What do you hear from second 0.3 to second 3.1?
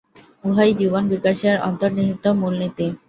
উহাই জীবন-বিকাশের অন্তর্নিহিত মূল নীতি।